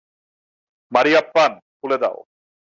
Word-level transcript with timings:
মারিয়াপ্পান, 0.91 1.51
খুলে 1.77 1.97
দাও! 2.01 2.17